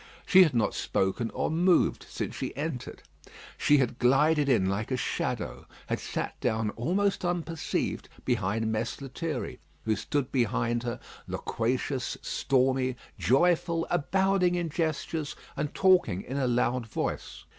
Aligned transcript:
She 0.25 0.41
had 0.41 0.55
not 0.55 0.73
spoken 0.73 1.29
or 1.29 1.51
moved 1.51 2.07
since 2.09 2.33
she 2.33 2.57
entered. 2.57 3.03
She 3.55 3.77
had 3.77 3.99
glided 3.99 4.49
in 4.49 4.65
like 4.65 4.89
a 4.89 4.97
shadow, 4.97 5.67
had 5.85 5.99
sat 5.99 6.39
down 6.39 6.71
almost 6.71 7.23
unperceived 7.23 8.09
behind 8.25 8.71
Mess 8.71 8.99
Lethierry, 8.99 9.59
who 9.85 9.95
stood 9.95 10.31
before 10.31 10.73
her, 10.83 10.99
loquacious, 11.27 12.17
stormy, 12.23 12.95
joyful, 13.19 13.85
abounding 13.91 14.55
in 14.55 14.69
gestures, 14.69 15.35
and 15.55 15.71
talking 15.75 16.23
in 16.23 16.37
a 16.37 16.47
loud 16.47 16.87
voice. 16.87 17.43